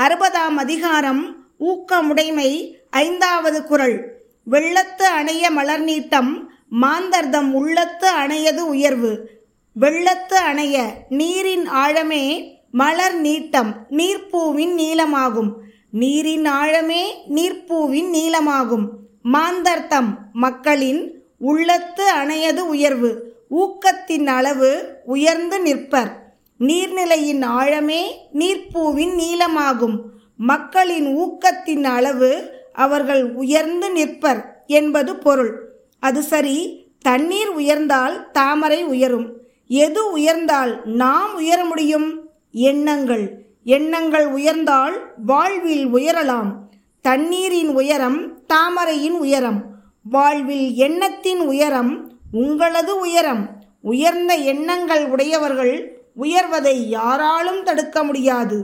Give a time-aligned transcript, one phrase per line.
[0.00, 9.28] அறுபதாம் அதிகாரம் ஊக்கமுடைமை ஐந்தாவது குறள் வெள்ளத்து அணைய மலர் நீட்டம் மாந்தர்தம் உள்ளத்து அணையது உயர்வு.
[9.72, 15.52] வெள்ளத்து அணைய நீரின் ஆழமே மலர் நீட்டம் நீர்ப்பூவின் நீளமாகும்.
[15.90, 18.86] நீரின் ஆழமே நீர்ப்பூவின் நீளமாகும்.
[19.22, 23.36] மாந்தர்த்தம் மக்களின் உள்ளத்து அணையது உயர்வு.
[23.50, 26.19] ஊக்கத்தின் அளவு உயர்ந்து நிற்பர்.
[26.60, 30.00] நீர்நிலையின் ஆழமே நீர்ப்பூவின் நீளமாகும்.
[30.36, 35.68] மக்களின் ஊக்கத்தின் அளவு அவர்கள் உயர்ந்து நிற்பர் என்பது பொருள்.
[36.00, 39.40] அது சரி தண்ணீர் உயர்ந்தால் தாமரை உயரும்.
[39.68, 42.28] எது உயர்ந்தால் நாம் உயர முடியும்?
[42.52, 43.44] எண்ணங்கள்.
[43.64, 46.54] எண்ணங்கள் உயர்ந்தால் வாழ்வில் உயரலாம்.
[47.00, 49.64] தண்ணீரின் உயரம் தாமரையின் உயரம்.
[50.02, 53.64] வாழ்வில் எண்ணத்தின் உயரம் உங்களது உயரம்.
[53.82, 58.58] உயர்ந்த எண்ணங்கள் உடையவர்கள் உயர்வதை யாராலும் தடுக்க முடியாது.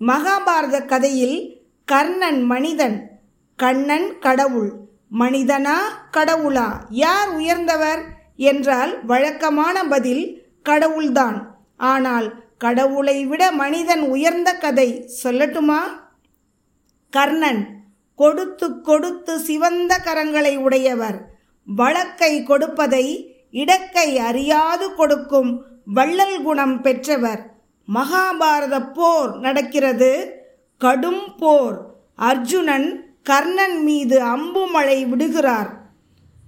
[0.00, 1.38] மகாபாரத கதையில்
[1.88, 2.96] கர்ணன் மனிதன்
[3.58, 4.70] கண்ணன் கடவுள்
[5.20, 5.76] மனிதனா
[6.16, 6.68] கடவுளா
[7.02, 8.00] யார் உயர்ந்தவர்
[8.48, 10.24] என்றால் வழக்கமான பதில்
[10.62, 11.38] கடவுள்தான்.
[11.90, 12.26] ஆனால்
[12.58, 14.88] கடவுளை விட மனிதன் உயர்ந்த கதை
[15.22, 15.80] சொல்லட்டுமா?
[17.12, 17.62] கர்ணன்
[18.18, 21.18] கொடுத்து கொடுத்து சிவந்த கரங்களை உடையவர்
[21.66, 23.06] வழக்கை கொடுப்பதை
[23.54, 27.54] இடக்கை அறியாது கொடுக்கும் வள்ளல் குணம் பெற்றவர்.
[27.94, 30.42] மகாபாரத போர் நடக்கிறது.
[30.78, 31.78] கடும் போர்.
[32.16, 35.70] அர்ஜுனன் கர்ணன் மீது அம்பு மழை விடுகிறார்.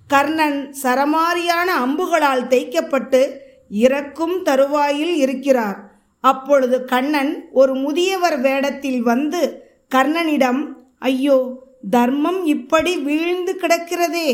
[0.08, 3.30] கர்ணன் சரமாரியான அம்புகளால் தைக்கப்பட்டு
[3.68, 5.78] இறக்கும் தருவாயில் இருக்கிறார்.
[6.20, 9.62] அப்பொழுது கண்ணன் ஒரு முதியவர் வேடத்தில் வந்து
[9.94, 10.66] கர்ணனிடம்
[10.98, 14.30] ஐயோ தர்மம் இப்படி வீழ்ந்து கிடக்கிறதே.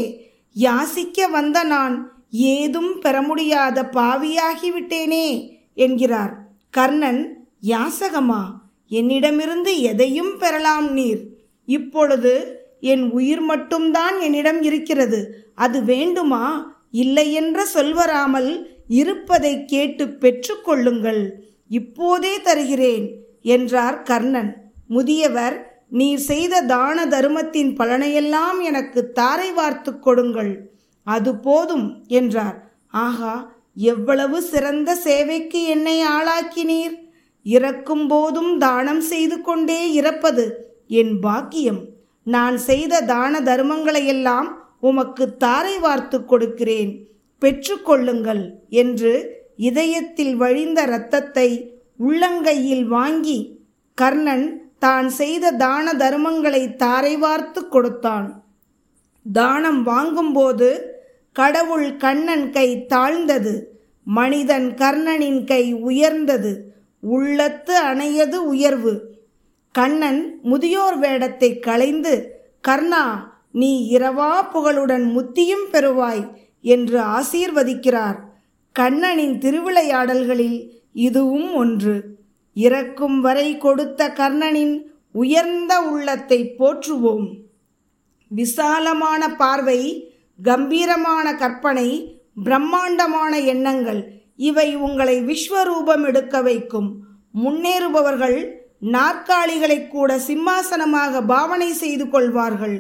[0.57, 6.35] யாசிக்க வந்த நான் ஏதும் பெற முடியாத பாவியாகிவிட்டேனே என்கிறார்.
[6.71, 8.43] கர்ணன் யாசகமா?
[8.89, 11.27] என்னிடமிருந்து எதையும் பெறலாம் நீர்.
[11.67, 15.51] இப்பொழுது என் உயிர் மட்டும்தான் என்னிடம் இருக்கிறது.
[15.55, 16.75] அது வேண்டுமா?
[16.93, 21.31] இல்லையென்ற சொல்வராமல் இருப்பதை கேட்டு பெற்றுக்கொள்ளுங்கள்
[21.69, 24.57] இப்போதே தருகிறேன் என்றார் கர்ணன்.
[24.89, 30.71] முதியவர் நீர் செய்த தான தருமத்தின் பலனையெல்லாம் எனக்கு தாரை வார்த்து கொடுங்கள்.
[31.07, 31.87] அது போதும்
[32.19, 32.59] என்றார்.
[32.91, 33.35] ஆகா
[33.75, 36.97] எவ்வளவு சிறந்த சேவைக்கு என்னை ஆளாக்கினீர்.
[37.47, 40.45] இறக்கும் போதும் தானம் செய்து கொண்டே இறப்பது
[41.01, 41.81] என் பாக்கியம்.
[42.27, 44.49] நான் செய்த தான தர்மங்களையெல்லாம்
[44.81, 46.93] உமக்கு தாரை வார்த்து கொடுக்கிறேன்.
[47.43, 48.45] பெற்றுக்கொள்ளுங்கள்
[48.83, 49.13] என்று
[49.57, 51.49] இதயத்தில் வழிந்த இரத்தத்தை
[51.99, 53.39] உள்ளங்கையில் வாங்கி
[53.99, 54.47] கர்ணன்
[54.79, 58.29] தான் செய்த தான தர்மங்களை தாரை வார்த்து கொடுத்தான்.
[59.27, 60.69] தானம் வாங்கும்போது
[61.33, 63.55] கடவுள் கண்ணன் கை தாழ்ந்தது
[64.05, 68.93] மனிதன் கர்ணனின் கை உயர்ந்தது உள்ளத்து அணையது உயர்வு.
[69.73, 72.15] கண்ணன் முதியோர் வேடத்தை களைந்து
[72.69, 73.05] கர்ணா
[73.53, 76.25] நீ இரவா புகழுடன் முத்தியும் பெறுவாய்
[76.63, 78.19] என்று ஆசீர்வதிக்கிறார்.
[78.73, 82.05] கண்ணனின் திருவிளையாடல்களில் இதுவும் ஒன்று.
[82.55, 84.75] இறக்கும் வரை கொடுத்த கர்ணனின்
[85.13, 87.27] உயர்ந்த உள்ளத்தை போற்றுவோம்.
[88.29, 89.81] விசாலமான பார்வை
[90.43, 91.89] கம்பீரமான கற்பனை
[92.45, 94.01] பிரம்மாண்டமான எண்ணங்கள்
[94.37, 96.89] இவை உங்களை விஸ்வரூபம் எடுக்க வைக்கும்.
[97.35, 98.39] முன்னேறுபவர்கள்
[98.97, 102.77] நாற்காலிகளை கூட சிம்மாசனமாக பாவனை செய்து கொள்வார்கள்.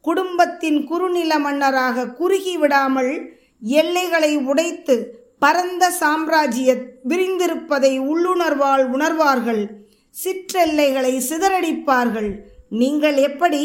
[0.00, 3.12] குடும்பத்தின் குறுநில மன்னராக குறுகி விடாமல்
[3.60, 4.96] எல்லைகளை உடைத்து
[5.38, 6.70] பரந்த சாம்ராஜ்ய
[7.08, 9.62] விரிந்திருப்பதை உள்ளுணர்வால் உணர்வார்கள்.
[10.14, 12.30] சிற்றெல்லைகளை சிதறடிப்பார்கள்.
[12.68, 13.64] நீங்கள் எப்படி?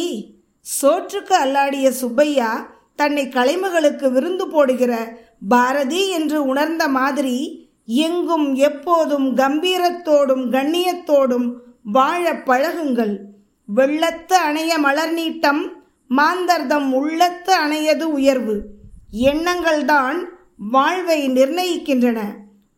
[0.65, 2.51] சோற்றுக்கு அல்லாடிய சுப்பையா
[2.99, 5.17] தன்னை கலைமகளுக்கு விருந்து போடுகிற
[5.49, 11.53] பாரதி என்று உணர்ந்த மாதிரி எங்கும் எப்போதும் கம்பீரத்தோடும் கண்ணியத்தோடும்
[11.83, 13.15] வாழ பழகுங்கள்.
[13.65, 15.61] வெள்ளத்து அணைய மலர் நீட்டம்
[16.07, 18.63] மாந்தர்தம் உள்ளத்து அணையது உயர்வு.
[19.21, 20.17] எண்ணங்கள்தான்
[20.57, 22.19] வாழ்வை நிர்ணயிக்கின்றன.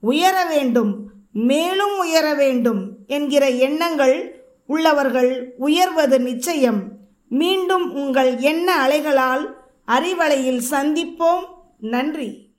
[0.02, 6.84] உயர வேண்டும் மேலும் உயர வேண்டும் என்கிற எண்ணங்கள் உள்ளவர்கள் உயர்வது நிச்சயம்.
[7.30, 9.60] மீண்டும் உங்கள் எண்ண அலைகளால்
[9.92, 11.44] அறிவலையில் சந்திப்போம்.
[11.80, 12.51] நன்றி.